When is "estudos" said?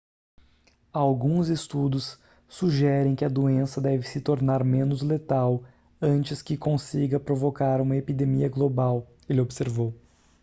1.49-2.19